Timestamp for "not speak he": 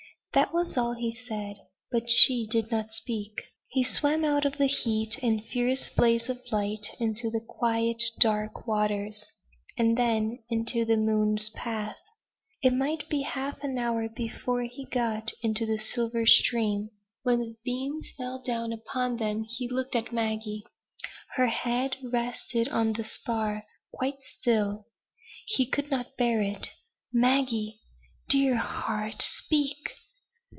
2.71-3.83